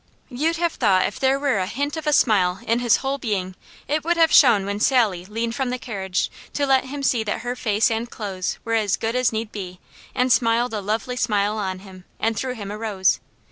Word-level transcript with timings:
You'd 0.31 0.55
have 0.55 0.71
thought 0.71 1.05
if 1.05 1.19
there 1.19 1.37
were 1.39 1.59
a 1.59 1.67
hint 1.67 1.95
of 1.95 2.07
a 2.07 2.11
smile 2.11 2.59
in 2.65 2.79
his 2.79 2.97
whole 3.05 3.19
being 3.19 3.53
it 3.87 4.03
would 4.03 4.17
have 4.17 4.31
shown 4.31 4.65
when 4.65 4.79
Sally 4.79 5.25
leaned 5.25 5.53
from 5.53 5.69
the 5.69 5.77
carriage 5.77 6.31
to 6.55 6.65
let 6.65 6.85
him 6.85 7.03
see 7.03 7.23
that 7.23 7.41
her 7.41 7.55
face 7.55 7.91
and 7.91 8.09
clothes 8.09 8.57
were 8.65 8.73
as 8.73 8.97
good 8.97 9.15
as 9.15 9.31
need 9.31 9.51
be 9.51 9.79
and 10.15 10.31
smiled 10.33 10.73
a 10.73 10.81
lovely 10.81 11.17
smile 11.17 11.55
on 11.59 11.77
him, 11.85 12.05
and 12.19 12.35
threw 12.35 12.55
him 12.55 12.71
a 12.71 12.79
rose. 12.79 13.19